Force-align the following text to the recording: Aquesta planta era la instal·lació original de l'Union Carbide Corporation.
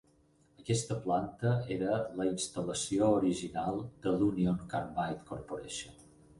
Aquesta 0.61 0.95
planta 1.03 1.51
era 1.75 1.99
la 2.21 2.27
instal·lació 2.31 3.11
original 3.19 3.79
de 4.07 4.17
l'Union 4.17 4.61
Carbide 4.75 5.23
Corporation. 5.33 6.05